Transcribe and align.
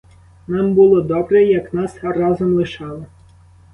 Нам 0.47 0.73
було 0.73 1.01
добре, 1.01 1.43
як 1.43 1.73
нас 1.73 1.97
разом 2.03 2.53
лишали. 2.55 3.05